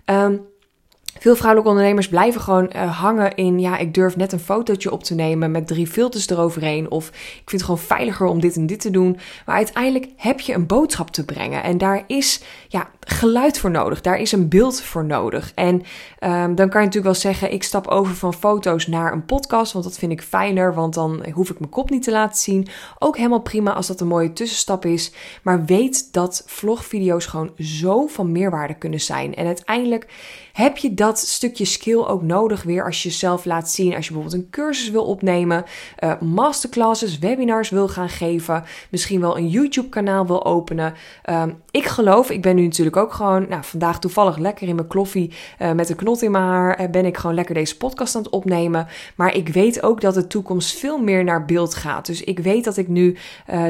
Um, 0.05 0.41
veel 1.19 1.35
vrouwelijke 1.35 1.71
ondernemers 1.71 2.07
blijven 2.07 2.41
gewoon 2.41 2.69
uh, 2.75 2.99
hangen 2.99 3.35
in, 3.35 3.59
ja, 3.59 3.77
ik 3.77 3.93
durf 3.93 4.15
net 4.15 4.31
een 4.31 4.39
fotootje 4.39 4.91
op 4.91 5.03
te 5.03 5.15
nemen 5.15 5.51
met 5.51 5.67
drie 5.67 5.87
filters 5.87 6.29
eroverheen. 6.29 6.91
Of 6.91 7.07
ik 7.07 7.13
vind 7.35 7.51
het 7.51 7.63
gewoon 7.63 7.79
veiliger 7.79 8.25
om 8.25 8.39
dit 8.39 8.55
en 8.55 8.65
dit 8.65 8.79
te 8.79 8.91
doen. 8.91 9.19
Maar 9.45 9.55
uiteindelijk 9.55 10.07
heb 10.15 10.39
je 10.39 10.53
een 10.53 10.65
boodschap 10.65 11.11
te 11.11 11.25
brengen. 11.25 11.63
En 11.63 11.77
daar 11.77 12.03
is, 12.07 12.41
ja, 12.67 12.89
geluid 12.99 13.59
voor 13.59 13.71
nodig. 13.71 14.01
Daar 14.01 14.19
is 14.19 14.31
een 14.31 14.49
beeld 14.49 14.81
voor 14.81 15.05
nodig. 15.05 15.51
En 15.55 15.73
um, 15.75 16.55
dan 16.55 16.69
kan 16.69 16.81
je 16.81 16.87
natuurlijk 16.87 17.03
wel 17.03 17.13
zeggen, 17.13 17.53
ik 17.53 17.63
stap 17.63 17.87
over 17.87 18.15
van 18.15 18.33
foto's 18.33 18.87
naar 18.87 19.11
een 19.11 19.25
podcast. 19.25 19.73
Want 19.73 19.85
dat 19.85 19.97
vind 19.97 20.11
ik 20.11 20.21
fijner, 20.21 20.73
want 20.73 20.93
dan 20.93 21.25
hoef 21.33 21.49
ik 21.49 21.59
mijn 21.59 21.71
kop 21.71 21.89
niet 21.89 22.03
te 22.03 22.11
laten 22.11 22.39
zien. 22.39 22.67
Ook 22.99 23.17
helemaal 23.17 23.41
prima 23.41 23.73
als 23.73 23.87
dat 23.87 24.01
een 24.01 24.07
mooie 24.07 24.33
tussenstap 24.33 24.85
is. 24.85 25.11
Maar 25.43 25.65
weet 25.65 26.13
dat 26.13 26.43
vlogvideo's 26.45 27.25
gewoon 27.25 27.51
zo 27.57 28.07
van 28.07 28.31
meerwaarde 28.31 28.73
kunnen 28.73 29.01
zijn. 29.01 29.35
En 29.35 29.45
uiteindelijk 29.45 30.07
heb 30.57 30.77
je 30.77 30.93
dat 30.93 31.19
stukje 31.19 31.65
skill 31.65 32.03
ook 32.03 32.21
nodig 32.21 32.63
weer 32.63 32.85
als 32.85 33.03
je 33.03 33.09
jezelf 33.09 33.45
laat 33.45 33.71
zien. 33.71 33.95
Als 33.95 34.07
je 34.07 34.13
bijvoorbeeld 34.13 34.43
een 34.43 34.49
cursus 34.49 34.89
wil 34.89 35.05
opnemen, 35.05 35.65
uh, 35.99 36.21
masterclasses, 36.21 37.19
webinars 37.19 37.69
wil 37.69 37.87
gaan 37.87 38.09
geven. 38.09 38.63
Misschien 38.89 39.21
wel 39.21 39.37
een 39.37 39.47
YouTube 39.47 39.89
kanaal 39.89 40.27
wil 40.27 40.45
openen. 40.45 40.93
Um, 41.29 41.61
ik 41.71 41.85
geloof, 41.85 42.29
ik 42.29 42.41
ben 42.41 42.55
nu 42.55 42.63
natuurlijk 42.63 42.97
ook 42.97 43.13
gewoon, 43.13 43.45
nou 43.49 43.63
vandaag 43.63 43.99
toevallig 43.99 44.37
lekker 44.37 44.67
in 44.67 44.75
mijn 44.75 44.87
kloffie 44.87 45.33
uh, 45.61 45.71
met 45.71 45.89
een 45.89 45.95
knot 45.95 46.21
in 46.21 46.31
mijn 46.31 46.43
haar. 46.43 46.81
Uh, 46.81 46.89
ben 46.89 47.05
ik 47.05 47.17
gewoon 47.17 47.35
lekker 47.35 47.55
deze 47.55 47.77
podcast 47.77 48.15
aan 48.15 48.23
het 48.23 48.31
opnemen. 48.31 48.87
Maar 49.15 49.35
ik 49.35 49.49
weet 49.49 49.83
ook 49.83 50.01
dat 50.01 50.13
de 50.13 50.27
toekomst 50.27 50.77
veel 50.77 50.97
meer 50.97 51.23
naar 51.23 51.45
beeld 51.45 51.75
gaat. 51.75 52.05
Dus 52.05 52.23
ik 52.23 52.39
weet 52.39 52.63
dat 52.63 52.77
ik 52.77 52.87
nu 52.87 53.17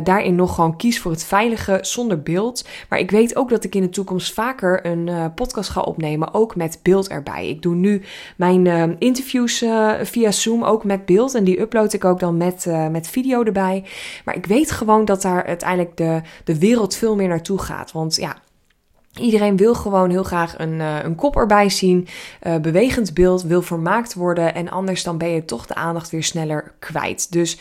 daarin 0.03 0.35
nog 0.35 0.55
gewoon 0.55 0.77
kies 0.77 0.99
voor 0.99 1.11
het 1.11 1.23
veilige 1.23 1.79
zonder 1.81 2.21
beeld. 2.21 2.67
Maar 2.89 2.99
ik 2.99 3.11
weet 3.11 3.35
ook 3.35 3.49
dat 3.49 3.63
ik 3.63 3.75
in 3.75 3.81
de 3.81 3.89
toekomst 3.89 4.33
vaker 4.33 4.85
een 4.85 5.33
podcast 5.33 5.69
ga 5.69 5.81
opnemen, 5.81 6.33
ook 6.33 6.55
met 6.55 6.76
beeld 6.81 7.07
erbij. 7.07 7.49
Ik 7.49 7.61
doe 7.61 7.75
nu 7.75 8.01
mijn 8.35 8.65
uh, 8.65 8.83
interviews 8.99 9.63
uh, 9.63 9.93
via 10.01 10.31
Zoom 10.31 10.63
ook 10.63 10.83
met 10.83 11.05
beeld 11.05 11.35
en 11.35 11.43
die 11.43 11.59
upload 11.59 11.93
ik 11.93 12.05
ook 12.05 12.19
dan 12.19 12.37
met, 12.37 12.65
uh, 12.67 12.87
met 12.87 13.07
video 13.07 13.43
erbij. 13.43 13.85
Maar 14.25 14.35
ik 14.35 14.45
weet 14.45 14.71
gewoon 14.71 15.05
dat 15.05 15.21
daar 15.21 15.45
uiteindelijk 15.45 15.97
de, 15.97 16.21
de 16.43 16.59
wereld 16.59 16.95
veel 16.95 17.15
meer 17.15 17.27
naartoe 17.27 17.59
gaat. 17.59 17.91
Want 17.91 18.15
ja, 18.15 18.37
Iedereen 19.19 19.57
wil 19.57 19.75
gewoon 19.75 20.09
heel 20.09 20.23
graag 20.23 20.59
een, 20.59 20.79
een 20.79 21.15
kop 21.15 21.35
erbij 21.35 21.69
zien, 21.69 22.07
bewegend 22.61 23.13
beeld, 23.13 23.43
wil 23.43 23.61
vermaakt 23.61 24.13
worden 24.13 24.55
en 24.55 24.69
anders 24.69 25.03
dan 25.03 25.17
ben 25.17 25.29
je 25.29 25.45
toch 25.45 25.65
de 25.65 25.75
aandacht 25.75 26.09
weer 26.09 26.23
sneller 26.23 26.73
kwijt. 26.79 27.31
Dus 27.31 27.57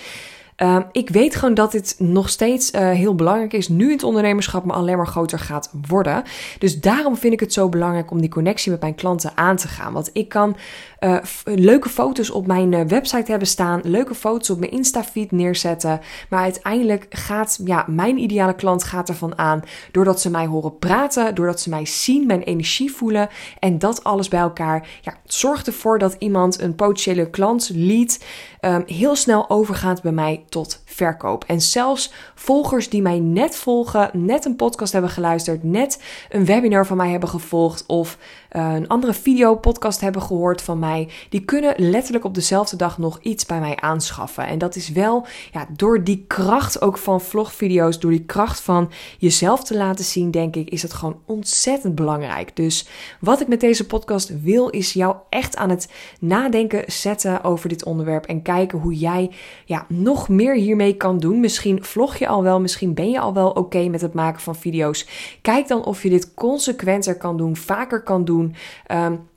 uh, 0.62 0.79
ik 0.93 1.08
weet 1.11 1.35
gewoon 1.35 1.55
dat 1.55 1.73
dit 1.73 1.94
nog 1.99 2.29
steeds 2.29 2.73
uh, 2.73 2.91
heel 2.91 3.14
belangrijk 3.14 3.53
is, 3.53 3.69
nu 3.69 3.90
het 3.90 4.02
ondernemerschap, 4.02 4.64
maar 4.64 4.76
alleen 4.76 4.97
maar 4.97 5.07
groter 5.07 5.38
gaat 5.38 5.71
worden. 5.88 6.23
Dus 6.59 6.80
daarom 6.80 7.16
vind 7.16 7.33
ik 7.33 7.40
het 7.40 7.52
zo 7.52 7.69
belangrijk 7.69 8.11
om 8.11 8.21
die 8.21 8.30
connectie 8.30 8.71
met 8.71 8.80
mijn 8.80 8.95
klanten 8.95 9.33
aan 9.35 9.57
te 9.57 9.69
gaan. 9.69 9.92
Want 9.92 10.11
ik 10.12 10.28
kan 10.28 10.57
uh, 11.00 11.16
leuke 11.45 11.88
foto's 11.88 12.30
op 12.30 12.47
mijn 12.47 12.88
website 12.88 13.30
hebben 13.30 13.49
staan, 13.49 13.80
leuke 13.85 14.14
foto's 14.14 14.50
op 14.50 14.59
mijn 14.59 14.71
Insta-feed 14.71 15.33
neerzetten. 15.33 16.00
Maar 16.30 16.42
uiteindelijk 16.42 17.07
gaat 17.11 17.61
ja, 17.64 17.85
mijn 17.88 18.19
ideale 18.19 18.54
klant 18.54 18.83
gaat 18.83 19.09
ervan 19.09 19.38
aan 19.38 19.62
doordat 19.92 20.21
ze 20.21 20.30
mij 20.30 20.47
horen 20.47 20.78
praten, 20.78 21.35
doordat 21.35 21.61
ze 21.61 21.71
mij 21.71 21.87
zien, 21.87 22.26
mijn 22.26 22.42
energie 22.42 22.92
voelen. 22.92 23.28
En 23.59 23.78
dat 23.78 24.04
alles 24.04 24.28
bij 24.28 24.40
elkaar 24.40 24.88
ja, 25.02 25.14
zorgt 25.25 25.66
ervoor 25.66 25.99
dat 25.99 26.16
iemand, 26.19 26.61
een 26.61 26.75
potentiële 26.75 27.30
klant, 27.30 27.71
lead, 27.75 28.25
um, 28.61 28.83
heel 28.87 29.16
snel 29.16 29.50
overgaat 29.50 30.02
bij 30.02 30.12
mij 30.12 30.45
tot 30.49 30.83
verkoop. 30.85 31.45
En 31.45 31.61
zelfs 31.61 32.12
volgers 32.35 32.88
die 32.88 33.03
mij 33.03 33.19
net 33.19 33.57
volgen, 33.57 34.11
net 34.12 34.45
een 34.45 34.57
podcast 34.57 34.93
hebben 34.93 35.11
geluisterd, 35.11 35.62
net 35.62 36.03
een 36.31 36.45
webinar 36.45 36.87
van 36.87 36.97
mij 36.97 37.11
hebben 37.11 37.29
gevolgd 37.29 37.87
of 37.87 38.19
een 38.56 38.88
andere 38.88 39.14
video 39.14 39.54
podcast 39.54 40.00
hebben 40.00 40.22
gehoord 40.22 40.62
van 40.62 40.78
mij, 40.78 41.08
die 41.28 41.44
kunnen 41.44 41.75
letterlijk 41.76 42.25
op 42.25 42.34
dezelfde 42.34 42.76
dag 42.76 42.98
nog 42.98 43.18
iets 43.22 43.46
bij 43.46 43.60
mij 43.60 43.76
aanschaffen. 43.76 44.46
En 44.46 44.58
dat 44.58 44.76
is 44.76 44.88
wel 44.88 45.26
ja, 45.52 45.66
door 45.76 46.04
die 46.04 46.25
kracht 46.26 46.80
ook 46.80 46.98
van 46.98 47.20
vlogvideo's, 47.20 48.00
door 48.00 48.10
die 48.10 48.25
kracht 48.25 48.60
van 48.60 48.90
jezelf 49.18 49.64
te 49.64 49.76
laten 49.76 50.04
zien, 50.04 50.30
denk 50.30 50.56
ik, 50.56 50.70
is 50.70 50.82
het 50.82 50.92
gewoon 50.92 51.18
ontzettend 51.25 51.94
belangrijk. 51.94 52.56
Dus 52.56 52.88
wat 53.20 53.40
ik 53.40 53.48
met 53.48 53.60
deze 53.60 53.86
podcast 53.86 54.40
wil, 54.42 54.68
is 54.68 54.92
jou 54.92 55.16
echt 55.28 55.56
aan 55.56 55.70
het 55.70 55.88
nadenken 56.20 56.82
zetten 56.86 57.44
over 57.44 57.68
dit 57.68 57.84
onderwerp 57.84 58.25
en 58.26 58.42
kijken 58.42 58.78
hoe 58.78 58.94
jij 58.94 59.30
ja, 59.64 59.86
nog 59.88 60.28
meer 60.28 60.54
hiermee 60.54 60.94
kan 60.96 61.18
doen. 61.18 61.40
Misschien 61.40 61.84
vlog 61.84 62.16
je 62.16 62.28
al 62.28 62.42
wel, 62.42 62.60
misschien 62.60 62.94
ben 62.94 63.10
je 63.10 63.20
al 63.20 63.34
wel 63.34 63.50
oké 63.50 63.88
met 63.88 64.00
het 64.00 64.14
maken 64.14 64.40
van 64.40 64.56
video's. 64.56 65.06
Kijk 65.42 65.68
dan 65.68 65.84
of 65.84 66.02
je 66.02 66.08
dit 66.08 66.34
consequenter 66.34 67.16
kan 67.16 67.36
doen, 67.36 67.56
vaker 67.56 68.02
kan 68.02 68.25
doen. 68.25 68.46
Um, 68.93 69.29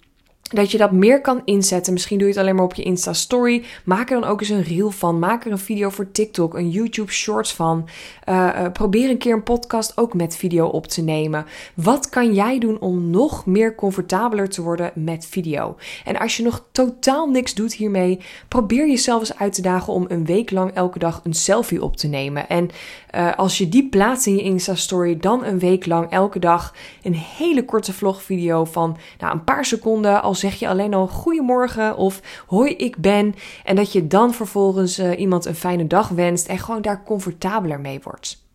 dat 0.50 0.72
je 0.72 0.78
dat 0.78 0.92
meer 0.92 1.22
kan 1.22 1.42
inzetten. 1.46 1.94
Misschien 1.94 2.18
doe 2.18 2.28
je 2.28 2.34
het 2.34 2.42
alleen 2.42 2.56
maar 2.56 2.66
op 2.66 2.74
je 2.74 2.84
Insta 2.84 3.14
Story. 3.14 3.64
Maak 3.86 4.10
er 4.10 4.20
dan 4.20 4.30
ook 4.30 4.40
eens 4.40 4.50
een 4.50 4.64
reel 4.64 4.92
van. 4.92 5.20
Maak 5.20 5.46
er 5.46 5.52
een 5.52 5.60
video 5.60 5.90
voor 5.90 6.12
TikTok, 6.12 6.54
een 6.54 6.70
YouTube 6.70 7.12
Shorts 7.12 7.54
van. 7.54 7.88
Uh, 8.30 8.36
uh, 8.36 8.72
probeer 8.72 9.10
een 9.10 9.18
keer 9.18 9.34
een 9.34 9.44
podcast 9.44 9.98
ook 9.98 10.14
met 10.14 10.36
video 10.36 10.68
op 10.68 10.88
te 10.88 11.02
nemen. 11.02 11.46
Wat 11.74 12.10
kan 12.10 12.34
jij 12.34 12.60
doen 12.60 12.80
om 12.80 13.10
nog 13.10 13.46
meer 13.46 13.76
comfortabeler 13.76 14.50
te 14.50 14.62
worden 14.62 14.92
met 14.96 15.26
video? 15.26 15.76
En 16.06 16.20
als 16.20 16.38
je 16.38 16.44
nog 16.44 16.66
totaal 16.72 17.30
niks 17.30 17.54
doet 17.54 17.74
hiermee, 17.74 18.20
probeer 18.48 18.88
jezelf 18.88 19.20
eens 19.20 19.38
uit 19.38 19.54
te 19.54 19.62
dagen 19.62 19.94
om 19.94 20.06
een 20.08 20.26
week 20.26 20.52
lang 20.52 20.74
elke 20.74 21.00
dag 21.00 21.22
een 21.24 21.34
selfie 21.34 21.84
op 21.84 21.98
te 21.98 22.08
nemen. 22.08 22.50
En 22.50 22.70
uh, 23.16 23.36
als 23.36 23.58
je 23.58 23.70
die 23.70 23.90
plaatst 23.90 24.28
in 24.28 24.36
je 24.36 24.42
Insta 24.42 24.76
Story, 24.76 25.18
dan 25.18 25.46
een 25.46 25.60
week 25.60 25.86
lang 25.86 26.10
elke 26.10 26.40
dag 26.40 26.76
een 27.04 27.16
hele 27.16 27.66
korte 27.66 27.94
vlogvideo 27.94 28.66
van 28.66 28.98
nou, 29.20 29.34
een 29.34 29.44
paar 29.44 29.66
seconden 29.66 30.22
als 30.22 30.40
zeg 30.40 30.56
je 30.56 30.68
alleen 30.68 30.94
al 30.94 31.08
goedemorgen 31.08 31.98
of 31.98 32.44
hoi 32.48 32.76
ik 32.76 32.98
ben. 32.98 33.36
En 33.64 33.76
dat 33.76 33.92
je 33.92 34.08
dan 34.08 34.34
vervolgens 34.34 35.00
uh, 35.00 35.20
iemand 35.20 35.46
een 35.46 35.56
fijne 35.56 35.88
dag 35.88 36.10
wenst 36.10 36.48
en 36.48 36.58
gewoon 36.58 36.82
daar 36.82 37.04
comfortabeler 37.04 37.80
mee 37.80 38.00
wordt. 38.04 38.48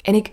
En 0.00 0.14
ik 0.14 0.30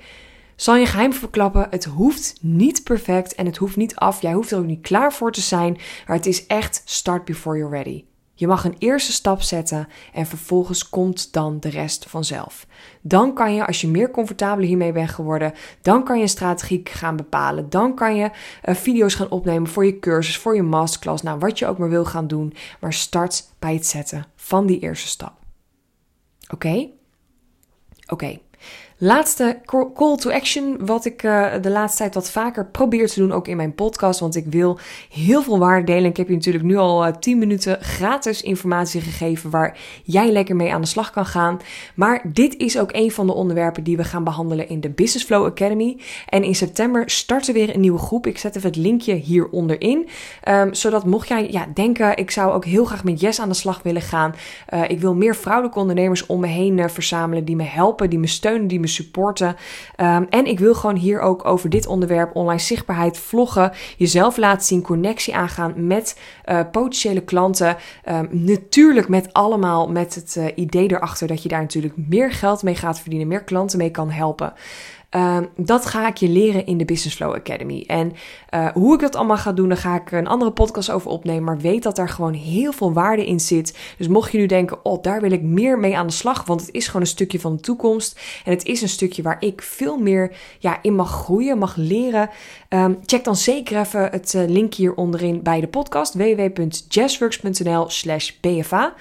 zal 0.55 0.75
je 0.75 0.85
geheim 0.85 1.13
verklappen, 1.13 1.67
het 1.69 1.85
hoeft 1.85 2.37
niet 2.41 2.83
perfect 2.83 3.35
en 3.35 3.45
het 3.45 3.57
hoeft 3.57 3.75
niet 3.75 3.95
af. 3.95 4.21
Jij 4.21 4.33
hoeft 4.33 4.51
er 4.51 4.57
ook 4.57 4.65
niet 4.65 4.81
klaar 4.81 5.13
voor 5.13 5.31
te 5.31 5.41
zijn, 5.41 5.77
maar 6.07 6.15
het 6.15 6.25
is 6.25 6.47
echt 6.47 6.81
start 6.85 7.25
before 7.25 7.57
you're 7.57 7.75
ready. 7.75 8.03
Je 8.39 8.47
mag 8.47 8.63
een 8.63 8.75
eerste 8.77 9.11
stap 9.11 9.41
zetten 9.41 9.87
en 10.13 10.25
vervolgens 10.25 10.89
komt 10.89 11.33
dan 11.33 11.59
de 11.59 11.69
rest 11.69 12.05
vanzelf. 12.09 12.67
Dan 13.01 13.33
kan 13.33 13.53
je, 13.53 13.65
als 13.65 13.81
je 13.81 13.87
meer 13.87 14.11
comfortabel 14.11 14.65
hiermee 14.65 14.91
bent 14.91 15.09
geworden, 15.09 15.53
dan 15.81 16.03
kan 16.03 16.15
je 16.15 16.21
een 16.21 16.29
strategie 16.29 16.81
gaan 16.83 17.15
bepalen. 17.15 17.69
Dan 17.69 17.95
kan 17.95 18.15
je 18.15 18.31
uh, 18.65 18.75
video's 18.75 19.15
gaan 19.15 19.29
opnemen 19.29 19.69
voor 19.69 19.85
je 19.85 19.99
cursus, 19.99 20.37
voor 20.37 20.55
je 20.55 20.63
masterclass, 20.63 21.23
nou 21.23 21.39
wat 21.39 21.59
je 21.59 21.67
ook 21.67 21.77
maar 21.77 21.89
wil 21.89 22.05
gaan 22.05 22.27
doen. 22.27 22.53
Maar 22.79 22.93
start 22.93 23.49
bij 23.59 23.73
het 23.73 23.85
zetten 23.85 24.25
van 24.35 24.65
die 24.65 24.79
eerste 24.79 25.07
stap. 25.07 25.33
Oké? 26.49 26.89
Oké. 28.07 28.39
Laatste 29.01 29.59
call 29.93 30.17
to 30.17 30.29
action, 30.31 30.85
wat 30.85 31.05
ik 31.05 31.23
uh, 31.23 31.47
de 31.61 31.69
laatste 31.69 31.97
tijd 31.97 32.13
wat 32.13 32.31
vaker 32.31 32.65
probeer 32.65 33.07
te 33.07 33.19
doen, 33.19 33.31
ook 33.31 33.47
in 33.47 33.57
mijn 33.57 33.75
podcast. 33.75 34.19
Want 34.19 34.35
ik 34.35 34.45
wil 34.45 34.79
heel 35.09 35.41
veel 35.41 35.59
waarde 35.59 35.85
delen. 35.85 36.09
Ik 36.09 36.17
heb 36.17 36.27
je 36.27 36.33
natuurlijk 36.33 36.65
nu 36.65 36.77
al 36.77 37.01
uh, 37.03 37.07
eh, 37.07 37.15
10 37.15 37.37
minuten 37.37 37.81
gratis 37.81 38.41
informatie 38.41 39.01
gegeven 39.01 39.49
waar 39.49 39.77
jij 40.03 40.31
lekker 40.31 40.55
mee 40.55 40.73
aan 40.73 40.81
de 40.81 40.87
slag 40.87 41.11
kan 41.11 41.25
gaan. 41.25 41.59
Maar 41.95 42.21
dit 42.33 42.57
is 42.57 42.79
ook 42.79 42.89
een 42.93 43.11
van 43.11 43.27
de 43.27 43.33
onderwerpen 43.33 43.83
die 43.83 43.97
we 43.97 44.03
gaan 44.03 44.23
behandelen 44.23 44.69
in 44.69 44.81
de 44.81 44.89
Business 44.89 45.25
Flow 45.25 45.45
Academy. 45.45 45.97
En 46.29 46.43
in 46.43 46.55
september 46.55 47.09
start 47.09 47.47
er 47.47 47.53
weer 47.53 47.73
een 47.73 47.81
nieuwe 47.81 47.99
groep. 47.99 48.27
Ik 48.27 48.37
zet 48.37 48.55
even 48.55 48.69
het 48.69 48.79
linkje 48.79 49.13
hieronder 49.13 49.81
in. 49.81 50.07
Um, 50.47 50.73
zodat 50.73 51.05
mocht 51.05 51.27
jij 51.27 51.51
ja, 51.51 51.67
denken, 51.73 52.17
ik 52.17 52.31
zou 52.31 52.51
ook 52.51 52.65
heel 52.65 52.85
graag 52.85 53.03
met 53.03 53.19
Yes 53.19 53.39
aan 53.39 53.49
de 53.49 53.55
slag 53.55 53.83
willen 53.83 54.01
gaan. 54.01 54.35
Uh, 54.73 54.89
ik 54.89 54.99
wil 54.99 55.15
meer 55.15 55.35
vrouwelijke 55.35 55.79
ondernemers 55.79 56.25
om 56.25 56.39
me 56.39 56.47
heen 56.47 56.89
verzamelen 56.89 57.45
die 57.45 57.55
me 57.55 57.63
helpen, 57.63 58.09
die 58.09 58.19
me 58.19 58.27
steunen, 58.27 58.67
die 58.67 58.79
me 58.79 58.87
supporten. 58.89 59.55
Um, 59.97 60.27
en 60.29 60.45
ik 60.45 60.59
wil 60.59 60.73
gewoon 60.73 60.95
hier 60.95 61.19
ook 61.19 61.45
over 61.45 61.69
dit 61.69 61.87
onderwerp 61.87 62.35
online 62.35 62.59
zichtbaarheid, 62.59 63.17
vloggen, 63.17 63.71
jezelf 63.97 64.37
laten 64.37 64.65
zien, 64.65 64.81
connectie 64.81 65.35
aangaan 65.35 65.87
met 65.87 66.19
uh, 66.45 66.59
potentiële 66.71 67.21
klanten. 67.21 67.77
Um, 68.09 68.27
natuurlijk 68.31 69.07
met 69.07 69.33
allemaal 69.33 69.89
met 69.89 70.15
het 70.15 70.35
uh, 70.37 70.45
idee 70.55 70.91
erachter 70.91 71.27
dat 71.27 71.43
je 71.43 71.49
daar 71.49 71.61
natuurlijk 71.61 71.93
meer 71.95 72.31
geld 72.31 72.63
mee 72.63 72.75
gaat 72.75 72.99
verdienen, 72.99 73.27
meer 73.27 73.43
klanten 73.43 73.77
mee 73.77 73.91
kan 73.91 74.09
helpen. 74.09 74.53
Uh, 75.15 75.37
dat 75.55 75.85
ga 75.85 76.07
ik 76.07 76.17
je 76.17 76.29
leren 76.29 76.65
in 76.65 76.77
de 76.77 76.85
Business 76.85 77.15
Flow 77.15 77.33
Academy. 77.33 77.83
En 77.87 78.13
uh, 78.53 78.67
hoe 78.67 78.93
ik 78.93 78.99
dat 78.99 79.15
allemaal 79.15 79.37
ga 79.37 79.51
doen, 79.51 79.67
daar 79.67 79.77
ga 79.77 79.95
ik 79.95 80.11
een 80.11 80.27
andere 80.27 80.51
podcast 80.51 80.91
over 80.91 81.11
opnemen. 81.11 81.43
Maar 81.43 81.57
weet 81.57 81.83
dat 81.83 81.95
daar 81.95 82.09
gewoon 82.09 82.33
heel 82.33 82.71
veel 82.71 82.93
waarde 82.93 83.25
in 83.25 83.39
zit. 83.39 83.77
Dus 83.97 84.07
mocht 84.07 84.31
je 84.31 84.37
nu 84.37 84.45
denken, 84.45 84.85
oh, 84.85 85.03
daar 85.03 85.21
wil 85.21 85.31
ik 85.31 85.41
meer 85.41 85.79
mee 85.79 85.97
aan 85.97 86.07
de 86.07 86.13
slag. 86.13 86.45
Want 86.45 86.61
het 86.61 86.71
is 86.71 86.85
gewoon 86.85 87.01
een 87.01 87.07
stukje 87.07 87.39
van 87.39 87.55
de 87.55 87.61
toekomst. 87.61 88.19
En 88.45 88.51
het 88.51 88.65
is 88.65 88.81
een 88.81 88.89
stukje 88.89 89.21
waar 89.21 89.37
ik 89.39 89.61
veel 89.61 89.97
meer 89.97 90.35
ja, 90.59 90.79
in 90.81 90.95
mag 90.95 91.11
groeien, 91.11 91.57
mag 91.57 91.75
leren. 91.75 92.29
Um, 92.69 92.99
check 93.05 93.23
dan 93.23 93.35
zeker 93.35 93.79
even 93.79 94.01
het 94.01 94.33
uh, 94.33 94.47
link 94.47 94.73
hier 94.73 94.93
onderin 94.93 95.43
bij 95.43 95.59
de 95.59 95.67
podcast. 95.67 96.13
www.jazzworks.nl 96.13 97.89
slash 97.89 98.31
bfa. 98.31 98.93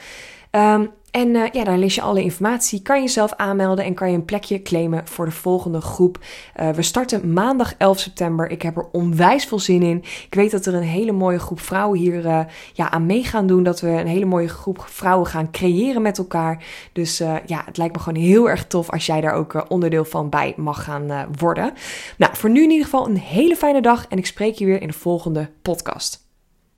Um, 0.50 0.90
en 1.10 1.28
uh, 1.28 1.46
ja, 1.52 1.64
daar 1.64 1.78
lees 1.78 1.94
je 1.94 2.00
alle 2.00 2.22
informatie. 2.22 2.82
Kan 2.82 2.96
je 2.96 3.02
jezelf 3.02 3.32
aanmelden 3.32 3.84
en 3.84 3.94
kan 3.94 4.10
je 4.10 4.16
een 4.16 4.24
plekje 4.24 4.62
claimen 4.62 5.06
voor 5.06 5.24
de 5.24 5.30
volgende 5.30 5.80
groep. 5.80 6.18
Uh, 6.60 6.70
we 6.70 6.82
starten 6.82 7.32
maandag 7.32 7.74
11 7.78 7.98
september. 7.98 8.50
Ik 8.50 8.62
heb 8.62 8.76
er 8.76 8.88
onwijs 8.92 9.44
veel 9.44 9.58
zin 9.58 9.82
in. 9.82 9.98
Ik 9.98 10.34
weet 10.34 10.50
dat 10.50 10.66
er 10.66 10.74
een 10.74 10.82
hele 10.82 11.12
mooie 11.12 11.38
groep 11.38 11.60
vrouwen 11.60 11.98
hier 11.98 12.24
uh, 12.24 12.40
ja, 12.72 12.90
aan 12.90 13.06
mee 13.06 13.24
gaan 13.24 13.46
doen. 13.46 13.62
Dat 13.62 13.80
we 13.80 13.88
een 13.88 14.06
hele 14.06 14.24
mooie 14.24 14.48
groep 14.48 14.84
vrouwen 14.88 15.26
gaan 15.26 15.50
creëren 15.50 16.02
met 16.02 16.18
elkaar. 16.18 16.64
Dus 16.92 17.18
ja, 17.46 17.62
het 17.64 17.76
lijkt 17.76 17.96
me 17.96 18.02
gewoon 18.02 18.22
heel 18.22 18.50
erg 18.50 18.66
tof 18.66 18.90
als 18.90 19.06
jij 19.06 19.20
daar 19.20 19.34
ook 19.34 19.64
onderdeel 19.68 20.04
van 20.04 20.28
bij 20.28 20.54
mag 20.56 20.84
gaan 20.84 21.28
worden. 21.38 21.72
Nou, 22.16 22.36
voor 22.36 22.50
nu 22.50 22.62
in 22.62 22.70
ieder 22.70 22.84
geval 22.84 23.08
een 23.08 23.18
hele 23.18 23.56
fijne 23.56 23.80
dag 23.80 24.06
en 24.08 24.18
ik 24.18 24.26
spreek 24.26 24.54
je 24.54 24.64
weer 24.64 24.80
in 24.80 24.88
de 24.88 24.94
volgende 24.94 25.50
podcast. 25.62 26.27